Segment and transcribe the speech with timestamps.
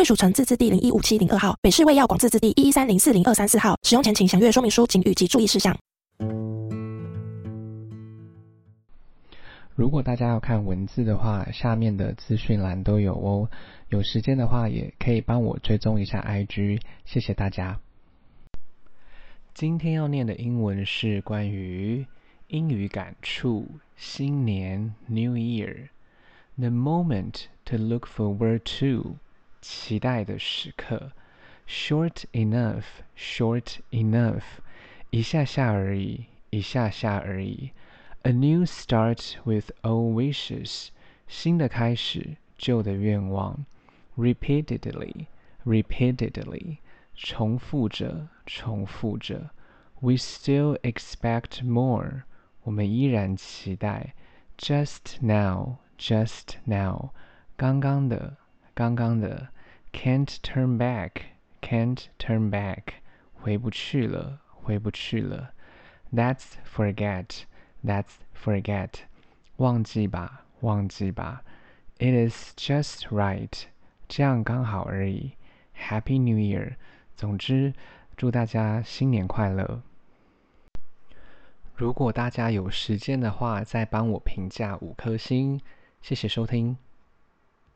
[0.00, 3.76] 贵属城自治地零一五七零二号，北市卫药广自治地一一三零四零二三四号。
[3.82, 5.76] 使用前请详阅说明书、警语及注意事项。
[9.74, 13.50] 如果大家要看文字的话，下面的资讯栏都有哦。
[13.90, 17.78] 有时间的话，也可以帮我追踪一下 IG，谢谢大家。
[19.52, 22.06] 今天要念的英文是关于
[22.46, 29.16] 英语感触，新年 New Year，The moment to look forward to，
[29.61, 31.11] 期待的时刻。
[31.67, 34.43] Short enough，short enough，
[35.09, 37.71] 一下下而已，一下下而已。
[38.21, 40.89] A new start with old wishes，
[41.27, 43.65] 新的开始，旧的愿望。
[44.15, 45.25] Repeatedly,
[45.65, 46.77] repeatedly，
[47.15, 49.49] 重复着，重复着。
[49.99, 52.23] We still expect more，
[52.61, 54.13] 我们依然期待。
[54.57, 57.09] Just now, just now，
[57.57, 58.37] 刚刚的，
[58.75, 59.49] 刚刚的。
[59.92, 61.22] Can't turn back,
[61.60, 62.94] can't turn back，
[63.34, 65.52] 回不去了，回不去了。
[66.12, 67.42] Let's forget。
[67.82, 68.90] Let's forget，
[69.56, 71.42] 忘记吧，忘记吧。
[71.98, 73.62] It is just right，
[74.06, 75.32] 这样刚好而已。
[75.74, 76.74] Happy New Year，
[77.16, 77.72] 总之，
[78.18, 79.82] 祝大家新年快乐。
[81.74, 85.58] 如果大家有时间的话，再帮我评价五颗星，
[86.02, 86.76] 谢谢收听。